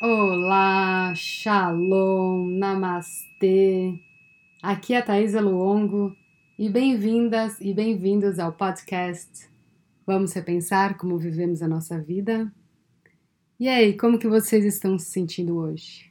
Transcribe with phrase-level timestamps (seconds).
[0.00, 4.00] Olá, Shalom, Namastê.
[4.62, 6.16] Aqui é a Thaisa Luongo
[6.58, 9.50] e bem-vindas e bem-vindos ao podcast
[10.06, 12.50] Vamos repensar como vivemos a nossa vida.
[13.60, 16.10] E aí, como que vocês estão se sentindo hoje?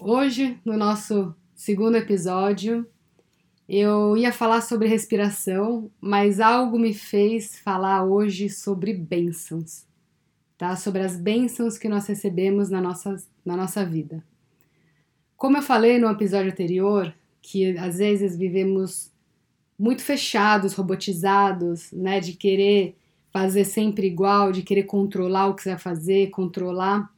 [0.00, 2.86] Hoje, no nosso segundo episódio,
[3.68, 9.84] eu ia falar sobre respiração, mas algo me fez falar hoje sobre bênçãos,
[10.64, 10.76] tá?
[10.76, 13.14] Sobre as bênçãos que nós recebemos na nossa,
[13.44, 14.24] na nossa vida.
[15.36, 19.12] Como eu falei no episódio anterior, que às vezes vivemos
[19.78, 22.18] muito fechados, robotizados, né?
[22.18, 22.96] De querer
[23.30, 27.10] fazer sempre igual, de querer controlar o que você vai fazer, controlar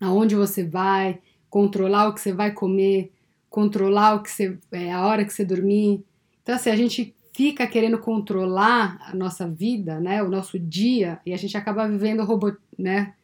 [0.00, 3.12] aonde você vai, controlar o que você vai comer,
[3.48, 6.02] controlar o que você, é, a hora que você dormir.
[6.42, 11.32] Então, assim, a gente fica querendo controlar a nossa vida, né, o nosso dia, e
[11.32, 13.14] a gente acaba vivendo robô, né,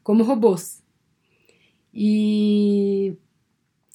[0.00, 0.80] como robôs.
[1.92, 3.16] E,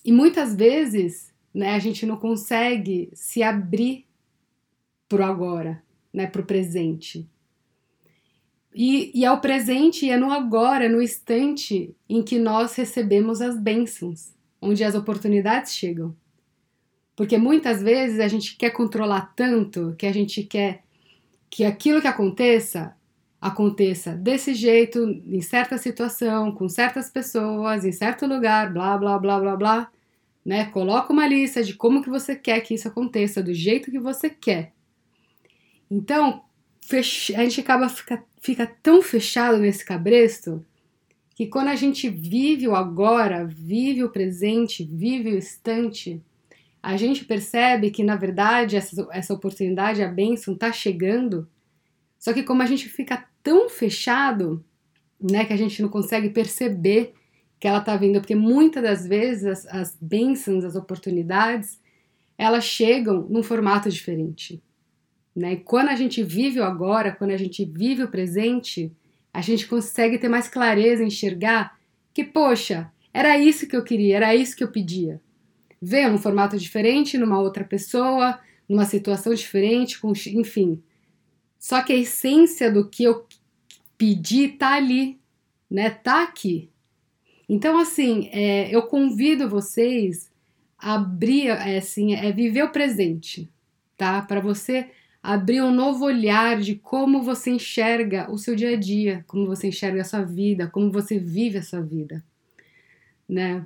[0.03, 4.05] e muitas vezes, né, a gente não consegue se abrir
[5.07, 5.81] pro agora,
[6.13, 7.25] né, pro presente.
[8.75, 13.39] E, e é o presente e é no agora, no instante em que nós recebemos
[13.39, 16.13] as bênçãos onde as oportunidades chegam.
[17.19, 20.83] Porque muitas vezes a gente quer controlar tanto que a gente quer
[21.49, 22.95] que aquilo que aconteça
[23.41, 29.37] aconteça desse jeito, em certa situação, com certas pessoas, em certo lugar, blá blá blá
[29.37, 29.91] blá blá,
[30.45, 30.67] né?
[30.67, 34.29] Coloca uma lista de como que você quer que isso aconteça, do jeito que você
[34.29, 34.71] quer.
[35.91, 36.45] Então,
[36.89, 40.65] a gente acaba fica, fica tão fechado nesse cabresto
[41.35, 46.23] que quando a gente vive o agora, vive o presente, vive o instante,
[46.81, 51.47] a gente percebe que na verdade essa, essa oportunidade, a bênção está chegando,
[52.17, 54.63] só que como a gente fica tão fechado,
[55.19, 57.13] né, que a gente não consegue perceber
[57.59, 61.79] que ela está vindo, porque muitas das vezes as, as bênçãos, as oportunidades,
[62.37, 64.63] elas chegam num formato diferente.
[65.35, 65.53] Né?
[65.53, 68.91] E quando a gente vive o agora, quando a gente vive o presente,
[69.33, 71.77] a gente consegue ter mais clareza, enxergar
[72.13, 75.21] que, poxa, era isso que eu queria, era isso que eu pedia.
[75.81, 80.81] Veio num formato diferente, numa outra pessoa, numa situação diferente, com, enfim.
[81.57, 83.25] Só que a essência do que eu
[83.97, 85.19] pedi tá ali,
[85.69, 85.89] né?
[85.89, 86.69] Tá aqui.
[87.47, 90.31] Então, assim, é, eu convido vocês
[90.77, 93.49] a abrir, é, assim, é viver o presente,
[93.97, 94.21] tá?
[94.21, 94.89] Para você
[95.21, 99.67] abrir um novo olhar de como você enxerga o seu dia a dia, como você
[99.67, 102.23] enxerga a sua vida, como você vive a sua vida,
[103.27, 103.65] né?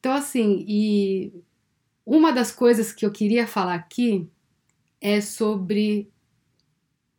[0.00, 1.32] Então assim, e
[2.08, 4.26] uma das coisas que eu queria falar aqui
[4.98, 6.10] é sobre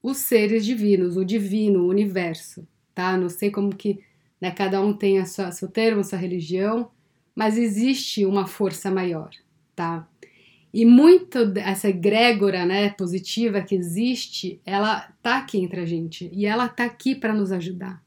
[0.02, 3.16] os seres divinos, o divino, o universo, tá?
[3.16, 4.00] Não sei como que
[4.42, 6.90] né, cada um tem a sua, seu termo, sua religião,
[7.36, 9.30] mas existe uma força maior,
[9.76, 10.08] tá?
[10.74, 16.32] E muito essa egrégora né, positiva que existe, ela tá aqui entre a gente.
[16.34, 18.02] E ela tá aqui para nos ajudar.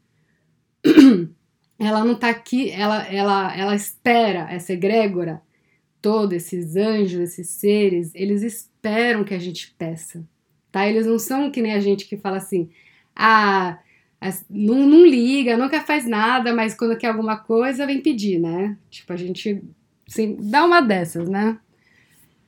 [1.79, 5.41] ela não tá aqui, ela, ela, ela espera essa egrégora,
[6.03, 10.23] todos esses anjos, esses seres, eles esperam que a gente peça.
[10.71, 10.87] Tá?
[10.87, 12.69] Eles não são que nem a gente que fala assim,
[13.15, 13.79] ah,
[14.51, 18.77] não, não liga, nunca faz nada, mas quando quer alguma coisa vem pedir, né?
[18.91, 19.63] Tipo, a gente
[20.09, 21.59] assim, dá uma dessas, né?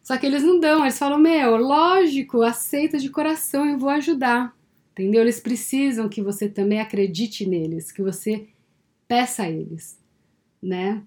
[0.03, 4.55] Só que eles não dão, eles falam: Meu, lógico, aceita de coração, eu vou ajudar.
[4.93, 5.23] Entendeu?
[5.23, 8.47] Eles precisam que você também acredite neles, que você
[9.09, 9.99] peça a eles,
[10.63, 11.03] né?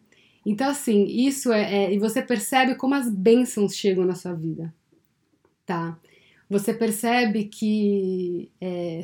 [0.49, 1.93] Então, assim, isso é, é.
[1.93, 4.73] E você percebe como as bênçãos chegam na sua vida,
[5.65, 5.99] tá?
[6.49, 8.51] Você percebe que.
[8.61, 9.03] É,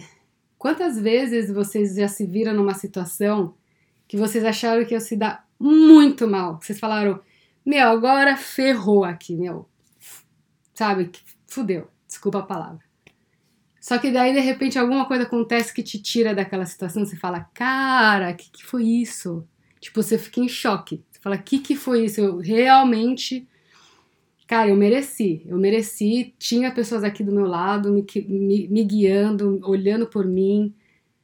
[0.58, 3.56] quantas vezes vocês já se viram numa situação
[4.08, 6.60] que vocês acharam que ia se dar muito mal?
[6.62, 7.20] Vocês falaram,
[7.66, 9.68] meu, agora ferrou aqui, meu
[10.74, 11.12] sabe?
[11.48, 12.80] Fudeu, desculpa a palavra.
[13.80, 17.42] Só que daí, de repente, alguma coisa acontece que te tira daquela situação, você fala,
[17.54, 19.48] cara, o que, que foi isso?
[19.80, 21.04] Tipo, você fica em choque.
[21.24, 22.20] Fala, o que, que foi isso?
[22.20, 23.48] Eu realmente.
[24.46, 26.34] Cara, eu mereci, eu mereci.
[26.38, 30.74] Tinha pessoas aqui do meu lado me, me, me guiando, olhando por mim.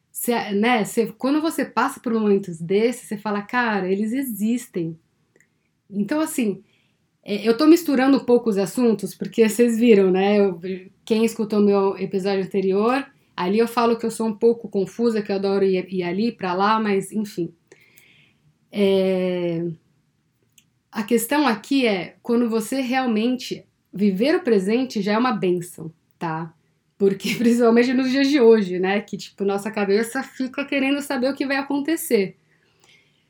[0.10, 4.98] Você, né, você, quando você passa por momentos desses, você fala, cara, eles existem.
[5.90, 6.63] Então, assim,
[7.22, 10.40] é, eu tô misturando um pouco os assuntos, porque vocês viram, né?
[10.40, 10.62] Eu,
[11.04, 13.06] quem escutou meu episódio anterior,
[13.36, 16.31] ali eu falo que eu sou um pouco confusa, que eu adoro ir, ir ali
[16.31, 17.54] para lá, mas enfim.
[18.72, 19.66] É...
[20.91, 26.53] A questão aqui é quando você realmente viver o presente já é uma benção, tá?
[26.97, 29.00] Porque principalmente nos dias de hoje, né?
[29.01, 32.38] Que tipo, nossa cabeça fica querendo saber o que vai acontecer.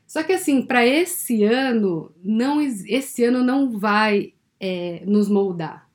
[0.06, 5.88] Só que assim, para esse ano, não esse ano não vai é, nos moldar,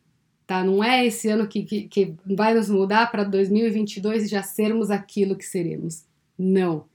[0.47, 0.63] tá?
[0.63, 5.35] Não é esse ano que, que, que vai nos moldar para 2022 já sermos aquilo
[5.35, 6.05] que seremos.
[6.37, 6.85] Não.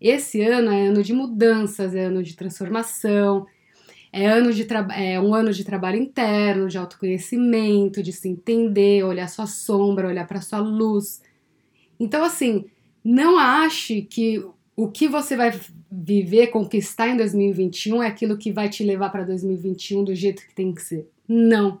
[0.00, 3.46] Esse ano é ano de mudanças, é ano de transformação,
[4.12, 9.28] é, ano de é um ano de trabalho interno, de autoconhecimento, de se entender, olhar
[9.28, 11.22] sua sombra, olhar para sua luz.
[11.98, 12.64] Então, assim,
[13.04, 15.52] não ache que o que você vai
[15.90, 20.54] viver, conquistar em 2021 é aquilo que vai te levar para 2021 do jeito que
[20.54, 21.08] tem que ser.
[21.28, 21.80] Não,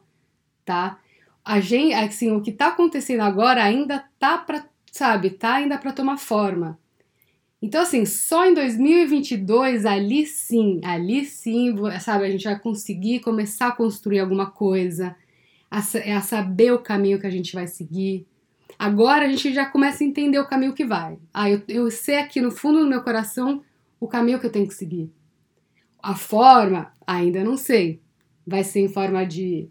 [0.64, 1.00] tá?
[1.44, 5.92] A gente, assim, o que tá acontecendo agora ainda tá para, sabe, tá ainda para
[5.92, 6.78] tomar forma.
[7.62, 13.68] Então, assim, só em 2022, ali sim, ali sim, sabe, a gente vai conseguir começar
[13.68, 15.14] a construir alguma coisa,
[15.70, 18.26] a, a saber o caminho que a gente vai seguir.
[18.78, 21.18] Agora a gente já começa a entender o caminho que vai.
[21.34, 23.62] Ah, eu, eu sei aqui no fundo do meu coração
[24.00, 25.12] o caminho que eu tenho que seguir.
[26.02, 28.00] A forma, ainda não sei.
[28.46, 29.68] Vai ser em forma de,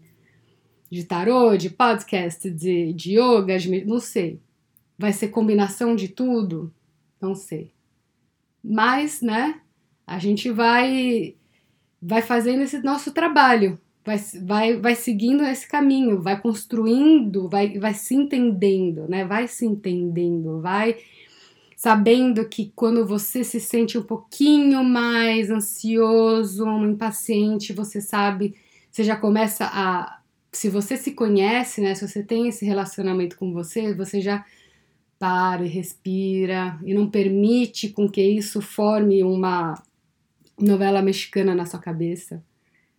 [0.88, 4.40] de tarô, de podcast, de, de yoga, de, não sei.
[4.96, 6.72] Vai ser combinação de tudo?
[7.20, 7.72] Não sei.
[8.62, 9.60] Mas, né,
[10.06, 11.36] a gente vai
[12.02, 17.92] vai fazendo esse nosso trabalho, vai, vai, vai seguindo esse caminho, vai construindo, vai, vai
[17.92, 19.24] se entendendo, né?
[19.24, 20.96] Vai se entendendo, vai
[21.76, 28.54] sabendo que quando você se sente um pouquinho mais ansioso, impaciente, você sabe,
[28.90, 30.20] você já começa a.
[30.52, 31.94] Se você se conhece, né?
[31.94, 34.44] Se você tem esse relacionamento com você, você já
[35.20, 39.74] para e respira e não permite com que isso forme uma
[40.58, 42.42] novela mexicana na sua cabeça,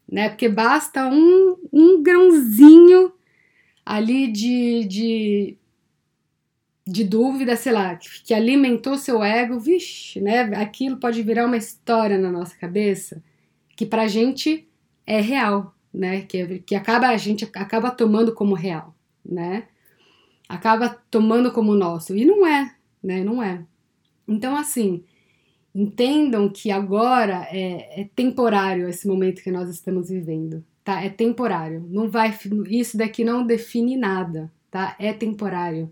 [0.07, 0.29] né?
[0.29, 3.11] Porque basta um, um grãozinho
[3.83, 5.57] ali de, de,
[6.87, 10.41] de dúvida, sei lá, que, que alimentou seu ego, vixe, né?
[10.57, 13.23] Aquilo pode virar uma história na nossa cabeça
[13.75, 14.69] que pra gente
[15.07, 16.21] é real, né?
[16.21, 18.95] Que, que acaba a gente acaba tomando como real,
[19.25, 19.63] né?
[20.51, 22.15] Acaba tomando como nosso.
[22.15, 23.23] E não é, né?
[23.23, 23.65] Não é.
[24.27, 25.03] Então, assim,
[25.73, 31.01] entendam que agora é, é, temporário esse momento que nós estamos vivendo, tá?
[31.01, 31.87] É temporário.
[31.89, 32.37] Não vai,
[32.67, 34.93] isso daqui não define nada, tá?
[34.99, 35.91] É temporário.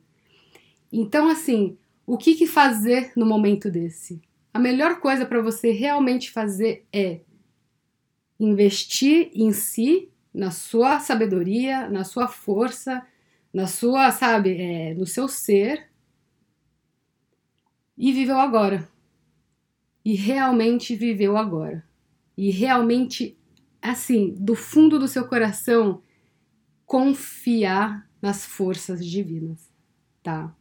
[0.92, 4.22] Então, assim, o que, que fazer no momento desse?
[4.54, 7.22] A melhor coisa para você realmente fazer é
[8.38, 13.06] investir em si, na sua sabedoria, na sua força,
[13.54, 15.90] na sua, sabe, é, no seu ser
[17.98, 18.88] e viveu agora.
[20.06, 21.84] E realmente viveu agora.
[22.38, 23.38] E realmente,
[23.82, 26.02] assim, do fundo do seu coração,
[26.86, 29.70] confiar nas forças divinas,
[30.24, 30.56] tá?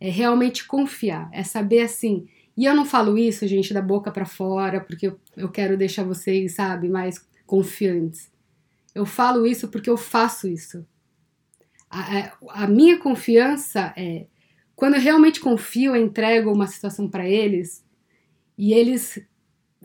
[0.00, 2.26] É realmente confiar, é saber assim.
[2.56, 6.04] E eu não falo isso, gente, da boca para fora, porque eu, eu quero deixar
[6.04, 8.30] vocês, sabe, mais confiantes.
[8.94, 10.86] Eu falo isso porque eu faço isso
[11.92, 14.26] a, a minha confiança é
[14.74, 17.84] quando eu realmente confio, eu entrego uma situação para eles
[18.56, 19.24] e eles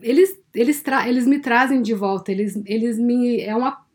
[0.00, 3.86] eles eles, tra eles me trazem de volta, eles eles me é uma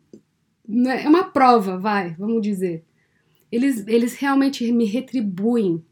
[0.88, 2.86] é uma prova, vai, vamos dizer.
[3.52, 5.84] Eles eles realmente me retribuem.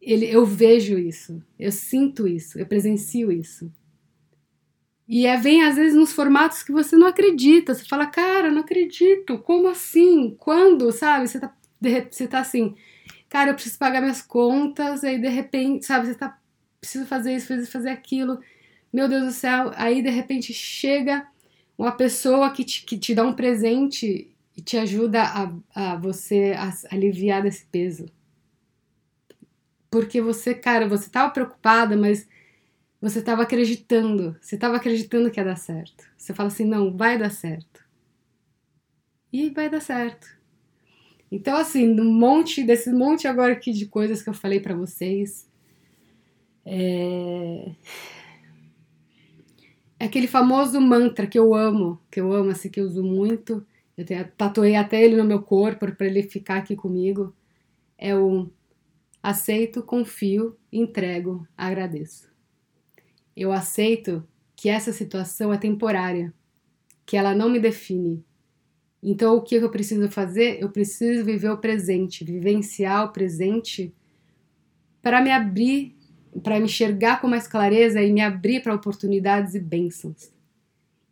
[0.00, 3.72] Ele, eu vejo isso, eu sinto isso, eu presencio isso.
[5.08, 7.74] E é, vem às vezes nos formatos que você não acredita.
[7.74, 9.38] Você fala, cara, não acredito.
[9.38, 10.34] Como assim?
[10.38, 10.90] Quando?
[10.90, 11.28] Sabe?
[11.28, 11.54] Você tá,
[12.10, 12.74] você tá assim,
[13.28, 15.04] cara, eu preciso pagar minhas contas.
[15.04, 16.06] Aí de repente, sabe?
[16.06, 16.38] Você tá,
[16.80, 18.40] preciso fazer isso, preciso fazer aquilo.
[18.92, 19.70] Meu Deus do céu.
[19.76, 21.26] Aí de repente chega
[21.78, 26.54] uma pessoa que te, que te dá um presente e te ajuda a, a você
[26.56, 28.06] a aliviar desse peso.
[29.90, 32.26] Porque você, cara, você tava preocupada, mas
[33.08, 36.04] você estava acreditando, você estava acreditando que ia dar certo.
[36.16, 37.84] Você fala assim: não, vai dar certo.
[39.32, 40.26] E vai dar certo.
[41.30, 45.50] Então, assim, no monte, desse monte agora aqui de coisas que eu falei para vocês,
[46.64, 47.72] é...
[49.98, 53.66] é aquele famoso mantra que eu amo, que eu amo, assim, que eu uso muito.
[53.96, 54.04] Eu
[54.36, 57.34] tatuei até ele no meu corpo para ele ficar aqui comigo.
[57.98, 58.50] É o
[59.22, 62.35] aceito, confio, entrego, agradeço.
[63.36, 64.26] Eu aceito
[64.56, 66.32] que essa situação é temporária,
[67.04, 68.24] que ela não me define.
[69.02, 70.58] Então, o que eu preciso fazer?
[70.60, 73.94] Eu preciso viver o presente, vivenciar o presente
[75.02, 75.94] para me abrir,
[76.42, 80.32] para me enxergar com mais clareza e me abrir para oportunidades e bênçãos.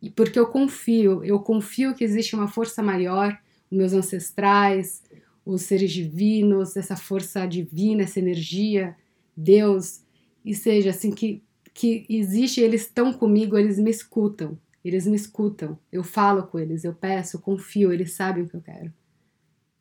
[0.01, 3.39] E porque eu confio, eu confio que existe uma força maior,
[3.71, 5.01] os meus ancestrais,
[5.45, 8.95] os seres divinos, essa força divina, essa energia,
[9.37, 10.01] Deus,
[10.43, 11.41] e seja assim que
[11.75, 14.57] que existe, eles estão comigo, eles me escutam.
[14.83, 15.77] Eles me escutam.
[15.91, 18.93] Eu falo com eles, eu peço, eu confio, eles sabem o que eu quero.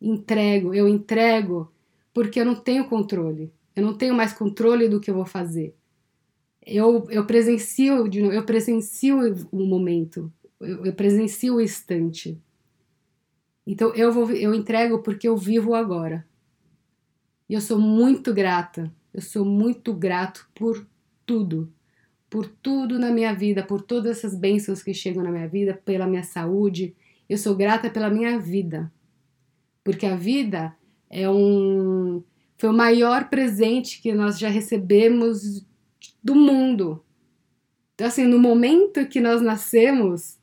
[0.03, 1.73] Entrego, eu entrego
[2.13, 3.53] porque eu não tenho controle.
[3.77, 5.77] Eu não tenho mais controle do que eu vou fazer.
[6.67, 9.19] Eu, eu presencio eu presencio
[9.53, 12.41] o momento, eu, eu presencio o instante.
[13.65, 16.27] Então eu vou, eu entrego porque eu vivo agora.
[17.49, 18.93] E eu sou muito grata.
[19.13, 20.85] Eu sou muito grato por
[21.25, 21.73] tudo
[22.35, 26.05] por tudo na minha vida, por todas essas bênçãos que chegam na minha vida, pela
[26.05, 26.93] minha saúde.
[27.29, 28.93] Eu sou grata pela minha vida.
[29.85, 30.75] Porque a vida
[31.09, 32.25] é um
[32.59, 35.64] foi o maior presente que nós já recebemos
[36.21, 37.05] do mundo.
[37.95, 40.37] Então, assim, no momento que nós nascemos,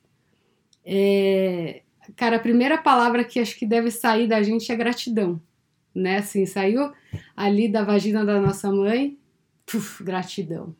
[0.86, 1.82] é,
[2.16, 5.38] cara, a primeira palavra que acho que deve sair da gente é gratidão,
[5.94, 6.16] né?
[6.16, 6.90] Assim, saiu
[7.36, 9.18] ali da vagina da nossa mãe,
[9.66, 10.74] puf, gratidão.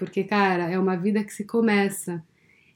[0.00, 2.24] Porque, cara, é uma vida que se começa,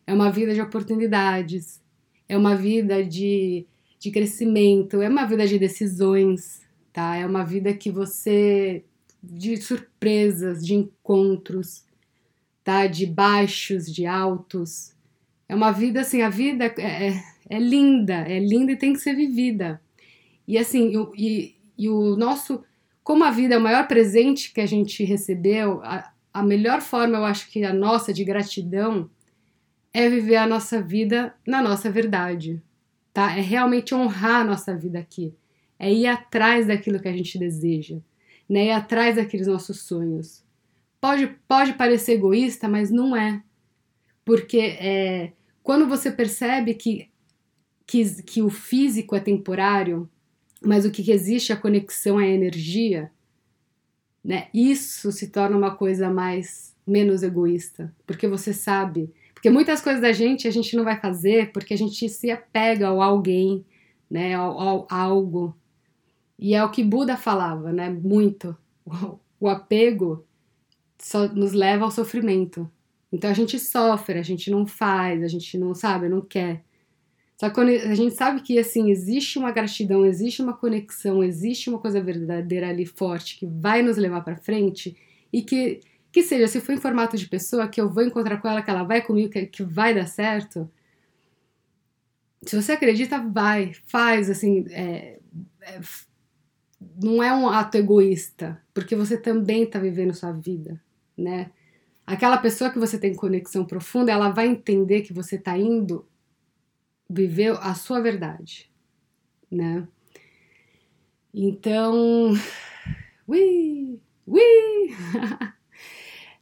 [0.07, 1.81] é uma vida de oportunidades,
[2.29, 3.67] é uma vida de,
[3.99, 6.61] de crescimento, é uma vida de decisões,
[6.93, 7.17] tá?
[7.17, 8.85] É uma vida que você.
[9.23, 11.87] de surpresas, de encontros,
[12.63, 12.87] tá?
[12.87, 14.93] De baixos, de altos.
[15.49, 19.01] É uma vida, assim, a vida é, é, é linda, é linda e tem que
[19.01, 19.81] ser vivida.
[20.47, 22.63] E, assim, e, e o nosso.
[23.03, 25.81] Como a vida é o maior presente que a gente recebeu,
[26.35, 29.09] a melhor forma, eu acho que a nossa de gratidão
[29.93, 32.61] é viver a nossa vida na nossa verdade,
[33.13, 33.39] tá?
[33.39, 35.33] É realmente honrar a nossa vida aqui,
[35.79, 37.99] é ir atrás daquilo que a gente deseja,
[38.51, 38.67] né?
[38.67, 40.43] Ir atrás daqueles nossos sonhos.
[41.01, 43.41] Pode, pode parecer egoísta, mas não é,
[44.25, 47.09] porque é, quando você percebe que,
[47.87, 50.11] que, que o físico é temporário,
[50.61, 53.13] mas o que existe a conexão é a energia,
[54.25, 54.49] né?
[54.55, 60.13] Isso se torna uma coisa mais menos egoísta, porque você sabe, porque muitas coisas da
[60.13, 63.65] gente a gente não vai fazer porque a gente se apega ao alguém,
[64.11, 65.55] né, ao, ao algo.
[66.39, 68.57] E é o que Buda falava, né, muito.
[68.87, 70.25] O, o apego
[70.99, 72.71] só nos leva ao sofrimento.
[73.13, 76.65] Então a gente sofre, a gente não faz, a gente não sabe, não quer.
[77.39, 81.69] Só que quando a gente sabe que assim existe uma gratidão, existe uma conexão, existe
[81.69, 84.97] uma coisa verdadeira ali forte que vai nos levar para frente
[85.33, 85.81] e que
[86.15, 88.71] que seja se for em formato de pessoa que eu vou encontrar com ela, que
[88.71, 90.71] ela vai comigo, que, que vai dar certo.
[92.41, 94.65] Se você acredita, vai, faz assim.
[94.71, 95.19] É,
[95.61, 95.81] é,
[97.03, 100.81] não é um ato egoísta, porque você também está vivendo sua vida,
[101.19, 101.51] né?
[102.07, 106.07] Aquela pessoa que você tem conexão profunda, ela vai entender que você está indo
[107.09, 108.71] viveu a sua verdade,
[109.51, 109.87] né?
[111.33, 112.33] Então,
[113.27, 114.41] ui, ui!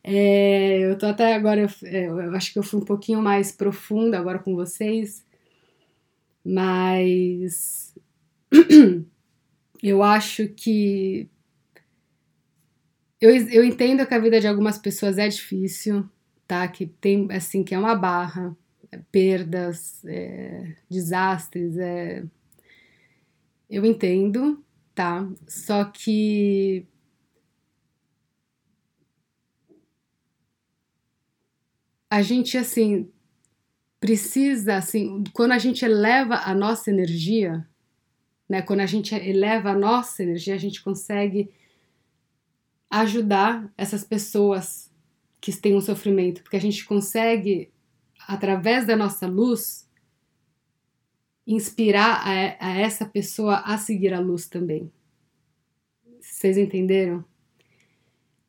[0.04, 4.18] é, eu tô até agora, é, eu acho que eu fui um pouquinho mais profunda
[4.18, 5.24] agora com vocês,
[6.44, 7.94] mas
[9.82, 11.30] eu acho que
[13.22, 16.04] eu, eu entendo que a vida de algumas pessoas é difícil,
[16.44, 16.66] tá?
[16.66, 18.56] Que tem assim que é uma barra,
[19.10, 22.24] perdas, é, desastres, é,
[23.68, 24.62] eu entendo,
[24.94, 25.26] tá?
[25.48, 26.86] Só que
[32.10, 33.10] a gente assim
[33.98, 37.66] precisa assim, quando a gente eleva a nossa energia,
[38.48, 38.60] né?
[38.60, 41.50] Quando a gente eleva a nossa energia, a gente consegue
[42.90, 44.92] ajudar essas pessoas
[45.40, 47.72] que têm um sofrimento, porque a gente consegue
[48.26, 49.88] através da nossa luz,
[51.46, 54.90] inspirar a, a essa pessoa a seguir a luz também.
[56.20, 57.24] Vocês entenderam?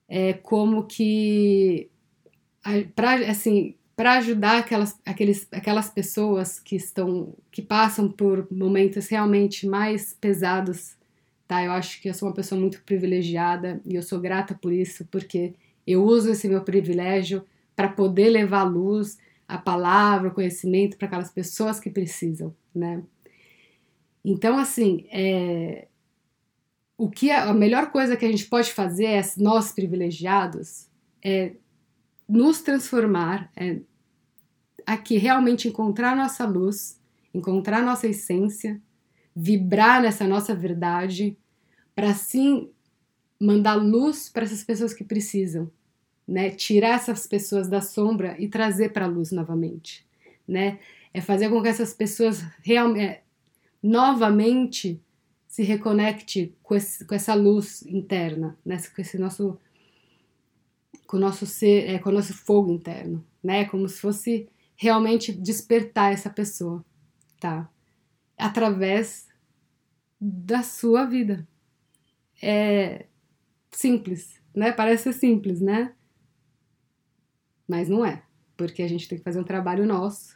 [0.08, 1.90] É como que
[2.96, 9.68] para assim para ajudar aquelas, aqueles, aquelas pessoas que estão que passam por momentos realmente
[9.68, 10.96] mais pesados
[11.48, 14.72] tá eu acho que eu sou uma pessoa muito privilegiada e eu sou grata por
[14.74, 15.54] isso porque
[15.86, 21.32] eu uso esse meu privilégio para poder levar luz a palavra, o conhecimento para aquelas
[21.32, 23.04] pessoas que precisam, né?
[24.24, 25.88] Então, assim, é,
[26.98, 30.88] o que a, a melhor coisa que a gente pode fazer, é, nós privilegiados,
[31.24, 31.54] é
[32.28, 33.80] nos transformar, é
[34.86, 37.00] aqui realmente encontrar nossa luz,
[37.34, 38.82] encontrar nossa essência,
[39.36, 41.38] vibrar nessa nossa verdade,
[41.96, 42.72] para assim
[43.40, 45.70] mandar luz para essas pessoas que precisam,
[46.28, 46.50] né?
[46.50, 50.06] Tirar essas pessoas da sombra e trazer para a luz novamente,
[50.48, 50.80] né?
[51.14, 53.24] É fazer com que essas pessoas realmente é,
[53.82, 55.02] novamente
[55.48, 58.78] se reconecte com, esse, com essa luz interna, né?
[58.96, 59.60] com esse nosso
[61.06, 63.66] com o nosso ser, é, com o nosso fogo interno, né?
[63.66, 66.84] Como se fosse realmente despertar essa pessoa,
[67.40, 67.70] tá?
[68.36, 69.28] Através
[70.20, 71.48] da sua vida.
[72.42, 73.06] É
[73.72, 74.72] simples, né?
[74.72, 75.94] Parece simples, né?
[77.74, 78.22] Mas não é,
[78.56, 80.36] porque a gente tem que fazer um trabalho nosso.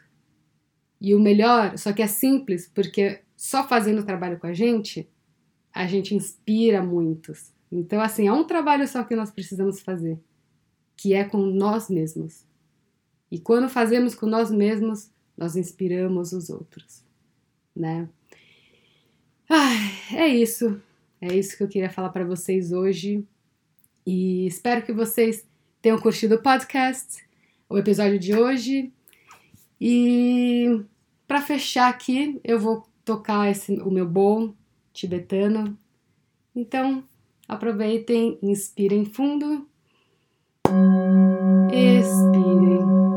[1.00, 5.08] E o melhor, só que é simples, porque só fazendo o trabalho com a gente,
[5.72, 7.52] a gente inspira muitos.
[7.70, 10.18] Então, assim, é um trabalho só que nós precisamos fazer,
[10.96, 12.44] que é com nós mesmos.
[13.30, 17.04] E quando fazemos com nós mesmos, nós inspiramos os outros,
[17.72, 18.08] né?
[19.48, 20.82] Ai, é isso.
[21.20, 23.24] É isso que eu queria falar para vocês hoje.
[24.04, 25.46] E espero que vocês
[25.80, 27.27] tenham curtido o podcast,
[27.68, 28.92] o episódio de hoje.
[29.80, 30.82] E
[31.26, 34.54] para fechar aqui, eu vou tocar esse, o meu bom
[34.92, 35.78] tibetano.
[36.54, 37.04] Então,
[37.46, 39.68] aproveitem, inspirem fundo.
[41.72, 43.07] Expirem.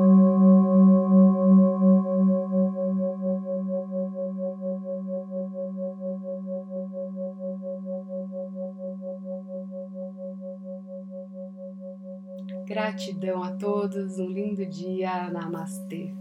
[12.91, 16.13] Gratidão a todos, um lindo dia, Namastê.